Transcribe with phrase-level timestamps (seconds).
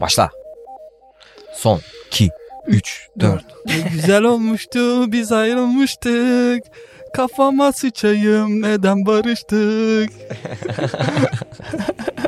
[0.00, 0.30] Başla.
[1.54, 2.30] Son 2
[2.66, 6.62] 3 4 Ne güzel olmuştu biz ayrılmıştık.
[7.14, 10.12] Kafama sıçayım neden barıştık.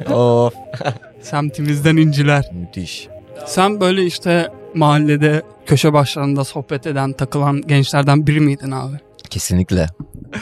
[0.13, 0.55] Of.
[1.23, 2.51] Semtimizden inciler.
[2.53, 3.09] Müthiş.
[3.47, 8.97] Sen böyle işte mahallede köşe başlarında sohbet eden takılan gençlerden biri miydin abi?
[9.31, 9.87] Kesinlikle.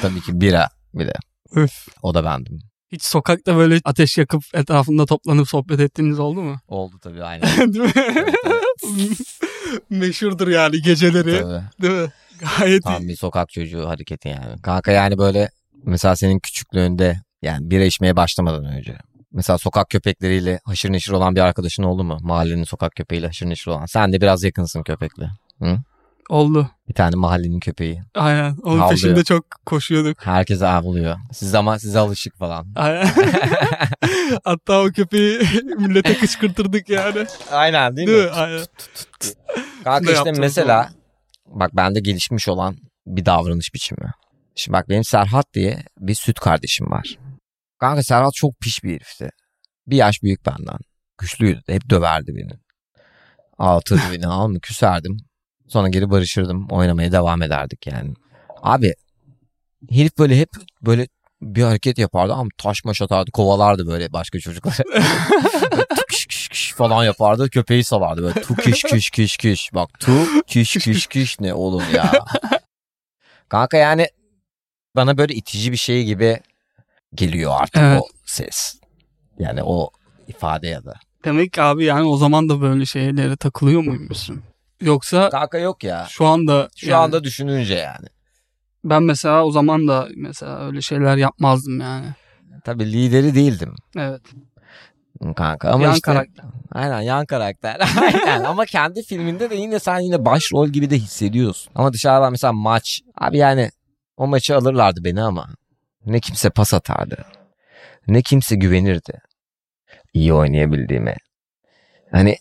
[0.03, 1.13] Tabii ki bira bile.
[1.55, 1.87] Öf.
[2.03, 2.59] O da bendim.
[2.93, 6.57] Hiç sokakta böyle ateş yakıp etrafında toplanıp sohbet ettiğiniz oldu mu?
[6.69, 7.49] Oldu tabii aynen.
[7.75, 7.93] Değil mi?
[9.91, 11.41] Meşhurdur yani geceleri.
[11.41, 11.63] tabii.
[11.83, 12.09] Değil mi?
[12.59, 14.63] Gayet Tam bir sokak çocuğu hareketi yani.
[14.63, 15.51] Kanka yani böyle
[15.85, 18.99] mesela senin küçüklüğünde yani bira içmeye başlamadan önce.
[19.33, 22.19] Mesela sokak köpekleriyle haşır neşir olan bir arkadaşın oldu mu?
[22.21, 23.87] Mahallenin sokak köpeğiyle haşır neşir olan.
[23.87, 25.31] Sen de biraz yakınsın köpekle.
[26.29, 26.71] Oldu.
[26.89, 28.03] Bir tane mahallenin köpeği.
[28.15, 28.57] Aynen.
[28.63, 28.91] Onun Havlıyor.
[28.91, 30.27] peşinde çok koşuyorduk.
[30.27, 31.17] Herkese avlıyor.
[31.33, 32.67] Siz ama size alışık falan.
[32.77, 33.09] Aynen.
[34.45, 35.39] Hatta o köpeği
[35.79, 37.27] millete kışkırtırdık yani.
[37.51, 38.31] Aynen Değil mi?
[38.31, 38.65] Aynen.
[39.85, 40.91] Kanka işte mesela
[41.47, 42.77] bak bende gelişmiş olan
[43.07, 44.11] bir davranış biçimi.
[44.55, 47.19] Şimdi bak benim Serhat diye bir süt kardeşim var.
[47.79, 49.31] Kanka Serhat çok piş bir herifti.
[49.87, 50.79] Bir yaş büyük benden.
[51.19, 51.63] Güçlüydü.
[51.67, 52.59] Hep döverdi beni.
[53.59, 54.27] Ağlatırdı beni.
[54.27, 55.17] Al mı küserdim.
[55.69, 56.67] Sonra geri barışırdım.
[56.71, 58.15] Oynamaya devam ederdik yani.
[58.63, 58.95] Abi
[59.91, 60.49] herif böyle hep
[60.83, 61.09] böyle
[61.43, 65.03] bir hareket yapardı ama taş maş atardı kovalardı böyle başka çocukları.
[66.11, 70.13] Kiş kiş kiş falan yapardı köpeği salardı böyle tu kiş kiş kiş kiş bak tu
[70.47, 72.13] kiş kiş kiş ne oğlum ya.
[73.49, 74.09] Kanka yani
[74.97, 76.41] bana böyle itici bir şey gibi
[77.15, 78.01] geliyor artık Evet.
[78.03, 78.81] o ses.
[79.39, 79.91] Yani o
[80.29, 80.95] ifade ya da.
[81.25, 84.43] Demek abi yani o zaman da böyle şeylere takılıyor muymuşsun?
[84.81, 86.07] Yoksa Kanka yok ya.
[86.11, 88.07] şu anda Şu yani anda düşününce yani.
[88.85, 92.07] ben mesela o zaman da mesela öyle şeyler yapmazdım yani.
[92.65, 94.23] Tabii lideri değildim Evet.
[95.37, 96.45] kanka ama Yan işte karakter.
[96.73, 101.73] aynen yan karakter aynen ama kendi filminde de yine sen yine başrol gibi de hissediyorsun
[101.75, 103.71] ama dışarıdan mesela maç abi yani
[104.17, 105.49] o maçı alırlardı beni ama
[106.07, 107.25] ne kimse pas atardı
[108.09, 109.21] ne kimse güvenirdi
[110.15, 111.17] iyi oynayabildiğime
[112.13, 112.37] hani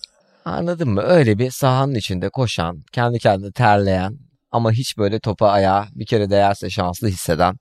[0.47, 4.17] anladın mı öyle bir sahanın içinde koşan kendi kendine terleyen
[4.51, 7.55] ama hiç böyle topa ayağa bir kere değerse şanslı hisseden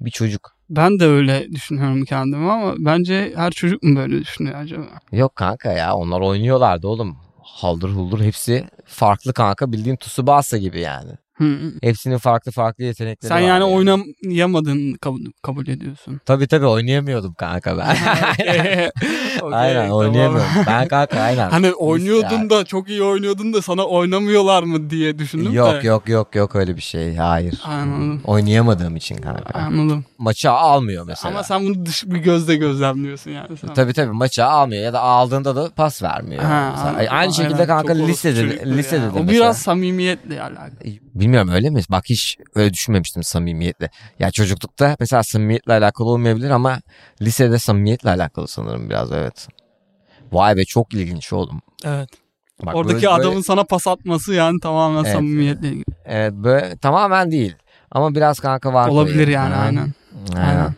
[0.00, 4.86] bir çocuk Ben de öyle düşünüyorum kendimi ama bence her çocuk mu böyle düşünüyor acaba?
[5.12, 7.16] Yok kanka ya onlar oynuyorlardı oğlum.
[7.42, 11.12] Haldır huldur hepsi farklı kanka bildiğin Tsubasa gibi yani.
[11.38, 11.72] Hı.
[11.82, 16.20] Hepsinin farklı farklı yetenekleri Sen var yani oynayamadığını kabul, kabul ediyorsun.
[16.26, 17.96] Tabii tabii oynayamıyordum kanka ben.
[18.40, 18.90] Okey,
[19.58, 19.90] aynen tamam.
[19.98, 20.50] oynayamıyorum.
[20.66, 21.50] Ben kanka aynen.
[21.50, 25.56] Hani oynuyordun da çok iyi oynuyordun da sana oynamıyorlar mı diye düşündüm de.
[25.56, 27.16] Yok yok yok yok öyle bir şey.
[27.16, 27.60] Hayır.
[27.64, 28.20] Anladım.
[28.24, 29.58] Oynayamadığım için kanka.
[29.58, 30.04] Anladım.
[30.18, 31.34] Maça almıyor mesela.
[31.34, 33.56] Ama sen bunu dış bir gözle gözlemliyorsun yani.
[33.56, 33.74] Sen.
[33.74, 36.42] Tabii tabii maça almıyor ya da aldığında da pas vermiyor.
[36.42, 36.88] Ha, Mesela.
[36.90, 37.06] anladım.
[37.10, 39.14] Aynı şekilde Aynen, kanka çok lisede lisede yani.
[39.14, 39.30] de O mesela.
[39.32, 40.70] biraz samimiyetle alakalı.
[41.24, 41.80] Bilmiyorum öyle mi?
[41.90, 43.90] Bak hiç öyle düşünmemiştim samimiyetle.
[44.18, 46.78] Ya çocuklukta mesela samimiyetle alakalı olmayabilir ama
[47.22, 49.48] lisede samimiyetle alakalı sanırım biraz evet.
[50.32, 51.60] Vay be çok ilginç oğlum.
[51.84, 52.08] Evet.
[52.62, 55.12] Bak Oradaki böyle- adamın böyle- sana pas atması yani tamamen Evet.
[55.12, 55.84] samimiyetle ilgili.
[56.04, 57.56] evet, böyle tamamen değil.
[57.90, 58.88] Ama biraz kanka var.
[58.88, 59.92] Olabilir yani Ha, aynen.
[60.36, 60.48] Aynen.
[60.48, 60.74] Aynen.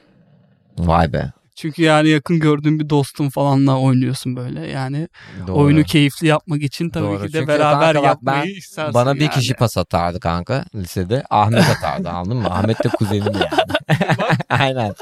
[0.78, 1.32] Vay be.
[1.56, 4.66] Çünkü yani yakın gördüğün bir dostun falanla oynuyorsun böyle.
[4.66, 5.08] Yani
[5.46, 5.56] Doğru.
[5.56, 7.18] oyunu keyifli yapmak için tabii Doğru.
[7.18, 8.94] ki de Çünkü beraber kanka yapmayı ben- istersin.
[8.94, 9.30] Bana bir yani.
[9.30, 11.24] kişi pas atardı kanka lisede.
[11.30, 12.48] Ahmet atardı anladın mı?
[12.50, 13.46] Ahmet de kuzenim yani.
[14.50, 14.94] Aynen.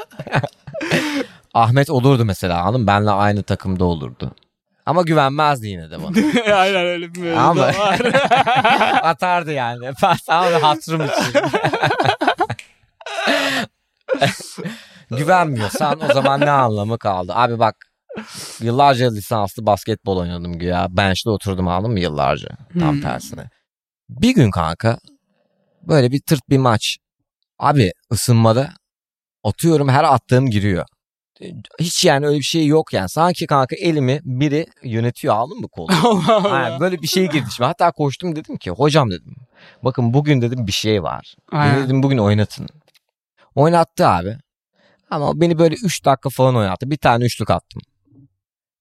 [1.54, 2.87] Ahmet olurdu mesela anladın?
[2.87, 4.31] Benle aynı takımda olurdu.
[4.87, 6.16] Ama güvenmezdi yine de bana.
[6.56, 8.00] aynen öyle bir mevzu Ama- var.
[9.03, 9.91] Atardı yani.
[10.00, 11.41] Pas ama hatırım için.
[15.10, 17.32] Güvenmiyorsan o zaman ne anlamı kaldı?
[17.34, 17.76] Abi bak
[18.60, 20.87] yıllarca lisanslı basketbol oynadım güya.
[20.91, 22.48] Bench'te oturdum anladın mı yıllarca.
[22.81, 23.00] Tam Hmm.
[23.00, 23.50] tersine.
[24.09, 24.98] Bir gün kanka
[25.82, 26.97] böyle bir tırt bir maç.
[27.59, 28.70] Abi ısınmada
[29.44, 30.84] atıyorum her attığım giriyor.
[31.81, 33.09] Hiç yani öyle bir şey yok yani.
[33.09, 35.88] Sanki kanka elimi biri yönetiyor aldın mı kolu?
[36.50, 37.67] Aynen, böyle bir şey girdi şimdi.
[37.67, 39.34] Hatta koştum dedim ki hocam dedim.
[39.82, 41.34] Bakın bugün dedim bir şey var.
[41.52, 42.67] Beni dedim bugün oynatın.
[43.55, 44.38] Oynattı abi.
[45.22, 46.90] Ama beni böyle 3 dakika falan oynattı.
[46.90, 47.82] Bir tane üçlük attım.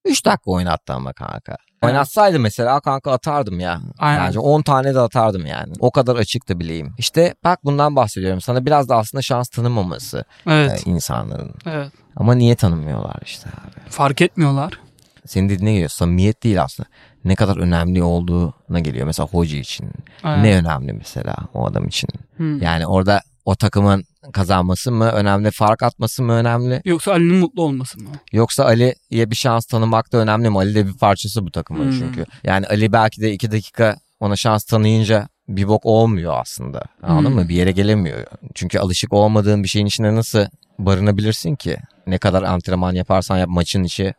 [0.05, 1.57] 3 dakika oynattı ama kanka.
[1.81, 3.81] Oynatsaydı mesela kanka atardım ya.
[3.97, 4.27] Aynen.
[4.27, 5.73] Bence 10 tane de atardım yani.
[5.79, 6.93] O kadar açıktı bileğim.
[6.97, 8.41] İşte bak bundan bahsediyorum.
[8.41, 10.87] Sana biraz da aslında şans tanımaması Evet.
[10.87, 11.53] e, insanların.
[11.65, 11.91] Evet.
[12.15, 13.89] Ama niye tanımıyorlar işte abi.
[13.89, 14.79] Fark etmiyorlar.
[15.25, 15.89] Senin dediğine geliyor.
[15.89, 16.89] Samimiyet değil aslında.
[17.25, 19.05] Ne kadar önemli olduğuna geliyor.
[19.05, 19.91] Mesela hoca için.
[20.23, 20.43] Aynen.
[20.43, 22.09] Ne önemli mesela o adam için.
[22.37, 22.61] Hmm.
[22.61, 24.03] Yani orada o takımın
[24.33, 26.81] kazanması mı önemli, fark atması mı önemli?
[26.85, 28.09] Yoksa Ali'nin mutlu olması mı?
[28.31, 30.57] Yoksa Ali'ye bir şans tanımak da önemli mi?
[30.57, 31.99] Ali de bir parçası bu takımın Hmm.
[31.99, 32.25] çünkü.
[32.43, 36.81] Yani Ali belki de iki dakika ona şans tanıyınca bir bok olmuyor aslında.
[37.03, 37.35] Anladın Hmm.
[37.35, 37.49] mı?
[37.49, 38.25] Bir yere gelemiyor.
[38.55, 40.45] Çünkü alışık olmadığın bir şeyin içine nasıl
[40.79, 41.77] barınabilirsin ki?
[42.07, 44.13] Ne kadar antrenman yaparsan yap maçın içi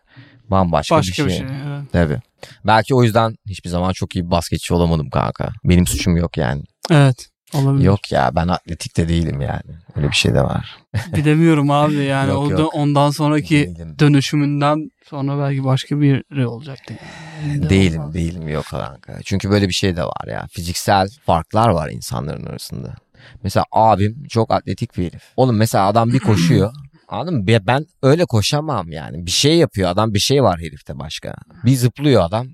[0.50, 1.46] bambaşka Başka bir bir şey.
[1.48, 1.56] şey.
[1.66, 1.92] evet.
[1.92, 2.20] Tabii.
[2.66, 5.48] Belki o yüzden hiçbir zaman çok iyi bir basketçi olamadım kanka.
[5.64, 6.62] Benim suçum yok yani.
[6.90, 7.28] Evet.
[7.54, 7.84] Olabilir.
[7.84, 9.78] Yok ya ben atletik de değilim yani.
[9.96, 10.76] Öyle bir şey de var.
[11.16, 12.74] Bilemiyorum abi yani Yok, yok.
[12.74, 13.96] ondan sonraki Değilim.
[13.98, 16.94] dönüşümünden sonra belki başka biri olacaktı.
[17.48, 17.70] Yani.
[17.70, 19.18] Değilim değilim yok kanka.
[19.24, 20.46] Çünkü böyle bir şey de var ya.
[20.50, 22.94] Fiziksel farklar var insanların arasında.
[23.42, 25.22] Mesela abim çok atletik bir herif.
[25.36, 26.72] Oğlum mesela adam bir koşuyor.
[27.08, 27.46] Anladın mı?
[27.46, 29.26] Ben öyle koşamam yani.
[29.26, 31.34] Bir şey yapıyor adam bir şey var herifte başka.
[31.64, 32.48] Bir zıplıyor adam.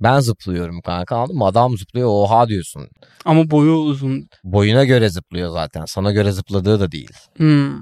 [0.00, 1.44] Ben zıplıyorum kanka anladın mı?
[1.44, 2.88] Adam zıplıyor oha diyorsun.
[3.24, 4.28] Ama boyu uzun.
[4.44, 5.84] Boyuna göre zıplıyor zaten.
[5.84, 7.12] Sana göre zıpladığı da değil.
[7.36, 7.74] Hmm.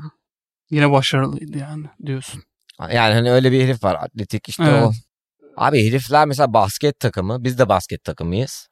[0.70, 2.42] Yine başarılıydı yani diyorsun.
[2.80, 4.82] Yani hani öyle bir herif var atletik işte Evet.
[4.82, 4.92] o.
[5.56, 8.68] Abi herifler mesela basket takımı biz de basket takımıyız.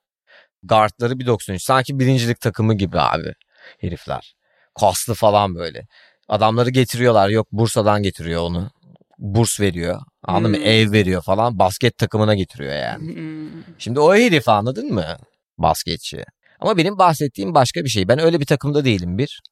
[0.62, 3.34] Guardları 1.93 sanki birincilik takımı gibi abi
[3.80, 4.34] herifler.
[4.80, 5.86] Kaslı falan böyle.
[6.28, 8.70] Adamları getiriyorlar yok Bursa'dan getiriyor onu.
[9.18, 10.00] Burs veriyor.
[10.22, 10.56] Anladın mı?
[10.56, 10.64] Hmm.
[10.64, 11.58] Ev veriyor falan.
[11.58, 13.14] Basket takımına getiriyor yani.
[13.14, 13.62] Hmm.
[13.78, 15.16] Şimdi o herif anladın mı?
[15.58, 16.24] Basketçi.
[16.60, 18.08] Ama benim bahsettiğim başka bir şey.
[18.08, 19.42] Ben öyle bir takımda değilim bir.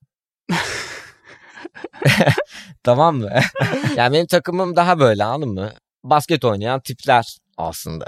[2.82, 3.30] tamam mı?
[3.96, 5.72] yani benim takımım daha böyle anladın mı?
[6.04, 8.06] Basket oynayan tipler aslında.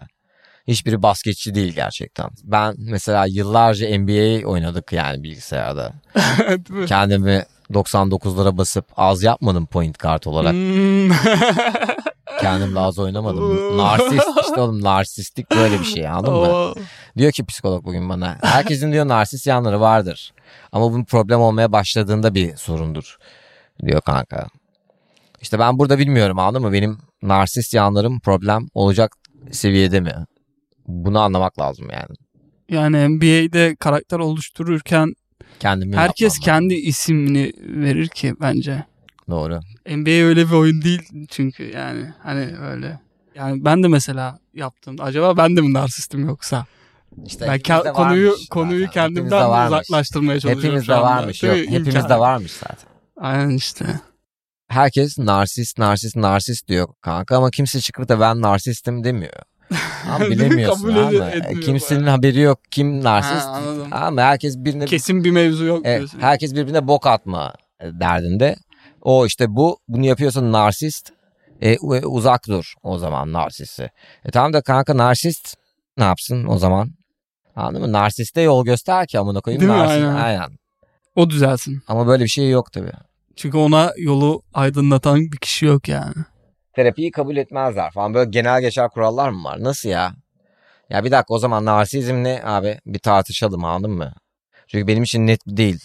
[0.68, 2.30] Hiçbiri basketçi değil gerçekten.
[2.42, 5.92] Ben mesela yıllarca NBA oynadık yani bilgisayarda.
[6.86, 10.52] Kendimi 99'lara basıp az yapmadım point guard olarak.
[10.52, 11.10] Hmm.
[12.40, 13.78] Kendimle az oynamadım.
[13.78, 16.72] Narsist işte oğlum narsistlik böyle bir şey anladın mı?
[17.16, 18.38] Diyor ki psikolog bugün bana.
[18.42, 20.32] Herkesin diyor narsist yanları vardır.
[20.72, 23.16] Ama bunun problem olmaya başladığında bir sorundur.
[23.86, 24.46] Diyor kanka.
[25.40, 26.72] İşte ben burada bilmiyorum anladın mı?
[26.72, 29.16] Benim narsist yanlarım problem olacak
[29.50, 30.14] seviyede mi?
[30.86, 32.16] Bunu anlamak lazım yani.
[32.68, 35.14] Yani NBA'de karakter oluştururken
[35.60, 38.84] Kendimi herkes yapmam kendi ismini verir ki bence.
[39.30, 39.60] Doğru.
[39.86, 43.00] NBA öyle bir oyun değil çünkü yani hani öyle.
[43.34, 44.96] Yani ben de mesela yaptım.
[44.98, 46.66] Acaba ben de mi narsistim yoksa?
[47.26, 48.92] İşte ben ke- konuyu varmış konuyu zaten.
[49.02, 49.80] Kendimden varmış.
[49.80, 51.02] uzaklaştırmaya çalışıyorum Hepimizde şu anda.
[51.02, 51.42] varmış.
[51.42, 51.72] Değil Yok, mi?
[51.74, 52.20] hepimizde İmkan.
[52.20, 52.88] varmış zaten.
[53.16, 53.84] Aynen işte.
[54.68, 59.32] Herkes narsist, narsist, narsist diyor kanka ama kimse çıkıp da ben narsistim demiyor.
[60.08, 60.30] Ama mi?
[60.30, 60.96] bilemiyorsun Kabul
[61.32, 62.16] etmiyor kimsenin bayağı.
[62.16, 63.46] haberi yok kim narsist.
[63.46, 63.88] Ha, anladım.
[63.90, 66.18] ama herkes birine Kesin bir mevzu yok Evet, diyorsun.
[66.20, 67.52] herkes birbirine bok atma
[67.82, 68.56] derdinde.
[69.02, 71.10] O işte bu bunu yapıyorsa narsist
[71.60, 73.90] e, uzak dur o zaman narsisti.
[74.24, 75.56] E tamam da kanka narsist
[75.98, 76.90] ne yapsın o zaman?
[77.56, 77.92] Anladın mı?
[77.92, 79.60] Narsiste yol göster ki amına koyayım.
[79.60, 79.78] Değil mi?
[79.78, 80.14] Narsist, Aynen.
[80.16, 80.50] aynen.
[81.16, 81.82] O düzelsin.
[81.88, 82.92] Ama böyle bir şey yok tabii.
[83.36, 86.14] Çünkü ona yolu aydınlatan bir kişi yok yani.
[86.76, 88.14] Terapiyi kabul etmezler falan.
[88.14, 89.64] Böyle genel geçer kurallar mı var?
[89.64, 90.14] Nasıl ya?
[90.90, 92.78] Ya bir dakika o zaman narsizm ne abi?
[92.86, 94.12] Bir tartışalım anladın mı?
[94.66, 95.80] Çünkü benim için net değil.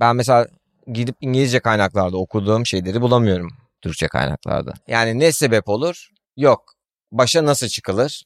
[0.00, 0.46] Ben mesela
[0.92, 3.50] gidip İngilizce kaynaklarda okuduğum şeyleri bulamıyorum
[3.82, 4.72] Türkçe kaynaklarda.
[4.88, 6.08] Yani ne sebep olur?
[6.36, 6.74] Yok.
[7.12, 8.22] Başa nasıl çıkılır?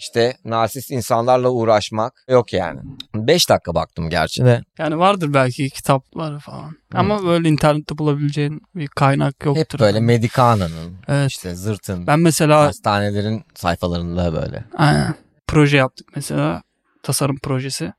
[0.00, 2.80] İşte narsist insanlarla uğraşmak yok yani.
[3.14, 4.62] 5 dakika baktım gerçi de.
[4.78, 6.76] Yani vardır belki kitapları falan.
[6.94, 9.60] Ama böyle internette bulabileceğin bir kaynak yoktur.
[9.60, 11.30] Hep böyle Medicana'nın, Evet.
[11.30, 14.64] işte Zırt'ın, Ben mesela hastanelerin sayfalarında böyle.
[14.76, 15.14] aynen,
[15.46, 16.62] proje yaptık mesela.
[17.02, 17.92] Tasarım projesi.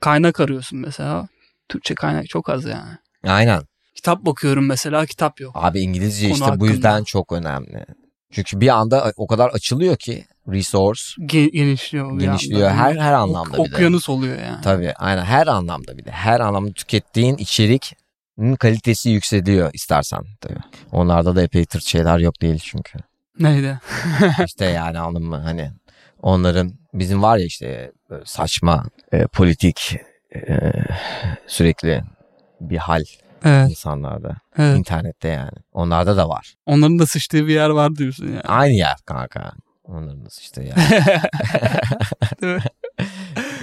[0.00, 1.28] Kaynak arıyorsun mesela.
[1.68, 2.90] Türkçe kaynak çok az yani.
[3.26, 3.62] Aynen.
[3.94, 5.52] Kitap bakıyorum mesela kitap yok.
[5.54, 6.70] Abi İngilizce Konu işte bu hakkında.
[6.70, 7.86] yüzden çok önemli.
[8.32, 12.20] Çünkü bir anda o kadar açılıyor ki resource Ge- genişliyor.
[12.20, 13.76] genişliyor her her anlamda Ok- bir de.
[13.76, 14.60] Okyanus oluyor yani.
[14.62, 16.10] Tabii aynen her anlamda bir de.
[16.10, 17.80] Her anlamda tükettiğin içeriğin
[18.60, 20.58] kalitesi yükseliyor istersen tabii.
[20.92, 22.98] Onlarda da epey tırt şeyler yok değil çünkü.
[23.38, 23.78] Neydi?
[24.46, 25.70] İşte yani anladın mı hani
[26.22, 27.92] onların bizim var ya işte
[28.24, 29.96] saçma e, politik
[30.34, 30.72] e,
[31.46, 32.02] sürekli
[32.60, 33.04] bir hal
[33.44, 34.36] Evet, insanlarda.
[34.58, 34.78] evet.
[34.78, 35.50] internette yani.
[35.72, 36.54] Onlarda da var.
[36.66, 38.40] Onların da sıçtığı bir yer var diyorsun yani.
[38.40, 39.52] Aynı yer kanka.
[39.88, 40.76] Onların nasıl işte ya.
[42.42, 42.62] Değil mi?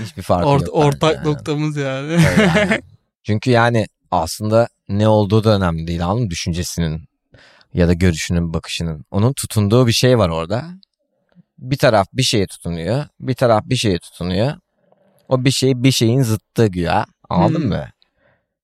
[0.01, 0.75] Hiçbir farkı Ort- yok.
[0.75, 1.27] ortak yani.
[1.27, 2.11] noktamız yani.
[2.55, 2.81] Yani.
[3.23, 6.29] Çünkü yani aslında ne olduğu da önemli değil anladın mı?
[6.29, 7.05] Düşüncesinin
[7.73, 9.05] ya da görüşünün, bakışının.
[9.11, 10.65] Onun tutunduğu bir şey var orada.
[11.59, 13.05] Bir taraf bir şeye tutunuyor.
[13.19, 14.53] Bir taraf bir şeye tutunuyor.
[15.29, 17.05] O bir şey bir şeyin zıttı güya.
[17.29, 17.69] Anladın Hmm.
[17.69, 17.85] mı?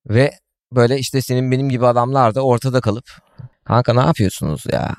[0.09, 0.31] Ve
[0.71, 3.05] böyle işte senin benim gibi adamlar da ortada kalıp
[3.65, 4.95] kanka ne yapıyorsunuz ya?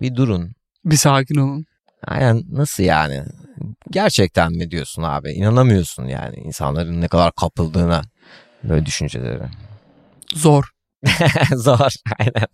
[0.00, 0.52] Bir durun.
[0.84, 1.66] bir sakin olun.
[2.06, 3.22] Aynen nasıl yani?
[3.90, 5.32] Gerçekten mi diyorsun abi?
[5.32, 8.02] İnanamıyorsun yani insanların ne kadar kapıldığına
[8.64, 9.48] böyle düşüncelere.
[10.34, 10.64] Zor.
[11.54, 12.46] Zor aynen.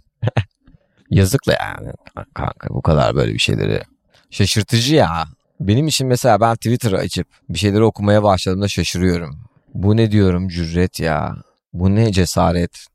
[1.11, 1.93] Yazıkla yani
[2.35, 3.83] kanka bu kadar böyle bir şeyleri.
[4.31, 5.25] Şaşırtıcı ya.
[5.61, 9.45] Benim için mesela ben Twitter'ı açıp bir şeyleri okumaya başladığımda şaşırıyorum.
[9.75, 11.37] Bu ne diyorum cüret ya.
[11.73, 12.87] Bu ne cesaret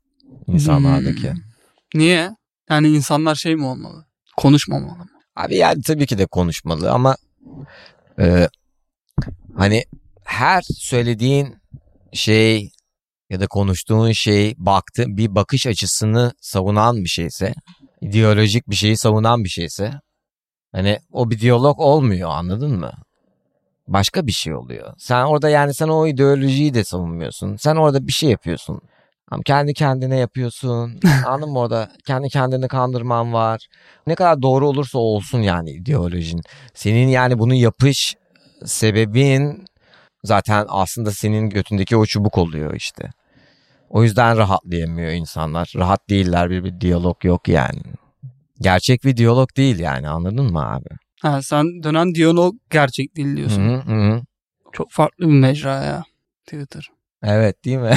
[0.46, 1.32] insanlardaki.
[1.32, 1.40] Hmm.
[1.94, 2.36] Niye?
[2.70, 4.06] Yani insanlar şey mi olmalı?
[4.36, 5.06] Konuşmamalı mı?
[5.36, 7.16] Abi yani tabii ki de konuşmalı ama
[8.20, 8.48] e,
[9.56, 9.84] hani
[10.24, 11.56] her söylediğin
[12.12, 12.70] şey
[13.30, 17.54] ya da konuştuğun şey baktı bir bakış açısını savunan bir şeyse,
[18.00, 19.92] ideolojik bir şeyi savunan bir şeyse
[20.72, 22.92] hani o bir diyalog olmuyor anladın mı?
[23.88, 24.94] Başka bir şey oluyor.
[24.98, 27.56] Sen orada yani sen o ideolojiyi de savunmuyorsun.
[27.56, 28.80] Sen orada bir şey yapıyorsun.
[29.30, 31.00] Ama kendi kendine yapıyorsun.
[31.26, 31.90] Anladın mı orada?
[32.06, 33.66] Kendi kendini kandırman var.
[34.06, 36.40] Ne kadar doğru olursa olsun yani ideolojin.
[36.74, 38.14] Senin yani bunu yapış
[38.64, 39.64] sebebin
[40.24, 43.10] zaten aslında senin götündeki o çubuk oluyor işte.
[43.90, 45.72] O yüzden rahatlayamıyor insanlar.
[45.76, 47.82] Rahat değiller bir, bir diyalog yok yani.
[48.60, 50.88] Gerçek bir diyalog değil yani anladın mı abi?
[51.22, 53.68] Ha, sen dönen diyalog gerçek değil diyorsun.
[53.68, 54.22] Hı hı.
[54.72, 56.02] Çok farklı bir mecra ya
[56.46, 56.95] Twitter.
[57.26, 57.94] Evet değil mi?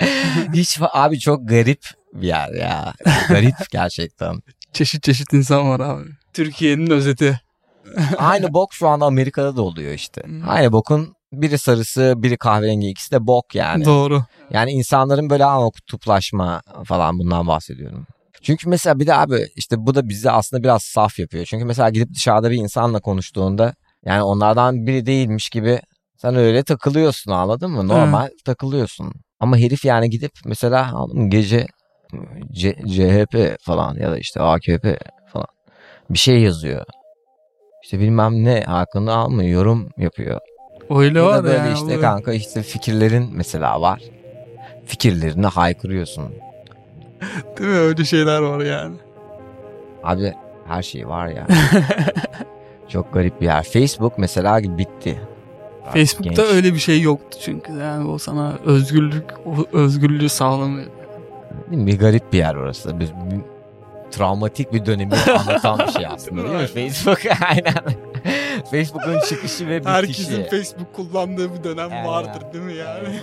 [0.54, 2.94] Hiç abi çok garip bir yer ya.
[3.28, 4.42] Garip gerçekten.
[4.72, 6.04] çeşit çeşit insan var abi.
[6.32, 7.40] Türkiye'nin özeti.
[8.18, 10.22] Aynı bok şu anda Amerika'da da oluyor işte.
[10.24, 10.48] Hmm.
[10.48, 13.84] Aynı bokun biri sarısı biri kahverengi ikisi de bok yani.
[13.84, 14.24] Doğru.
[14.50, 18.06] Yani insanların böyle ama kutuplaşma falan bundan bahsediyorum.
[18.42, 21.44] Çünkü mesela bir de abi işte bu da bizi aslında biraz saf yapıyor.
[21.44, 23.74] Çünkü mesela gidip dışarıda bir insanla konuştuğunda
[24.04, 25.80] yani onlardan biri değilmiş gibi
[26.24, 27.88] sen öyle takılıyorsun anladın mı?
[27.88, 29.12] Normal takılıyorsun.
[29.40, 30.94] Ama herif yani gidip mesela
[31.28, 31.66] gece
[32.52, 34.98] C- CHP falan ya da işte AKP
[35.32, 35.46] falan
[36.10, 36.84] bir şey yazıyor.
[37.84, 40.40] İşte bilmem ne hakkında almıyor yorum yapıyor.
[40.90, 41.72] Öyle Ya var da böyle ya.
[41.74, 44.02] işte kanka işte fikirlerin mesela var.
[44.86, 46.34] Fikirlerini haykırıyorsun.
[47.58, 47.76] Değil mi?
[47.76, 48.96] Öyle şeyler var yani.
[50.02, 50.32] Abi
[50.66, 51.46] her şey var ya.
[52.88, 53.62] Çok garip bir yer.
[53.62, 55.20] Facebook mesela bitti.
[55.92, 56.54] Facebook'ta genç.
[56.54, 57.72] öyle bir şey yoktu çünkü.
[57.72, 60.86] Yani o sana özgürlük, o özgürlüğü sağlamıyor.
[61.70, 61.86] Değil mi?
[61.86, 63.00] Bir garip bir yer orası.
[63.00, 63.40] Bir, bir
[64.10, 66.66] travmatik bir dönemi anlatan bir şey aslında değil mi?
[66.90, 67.18] Facebook
[67.50, 67.74] aynen.
[68.70, 69.92] Facebook'un çıkışı ve bitişi.
[69.94, 72.06] Herkesin Facebook kullandığı bir dönem Evet.
[72.06, 73.08] vardır değil mi yani?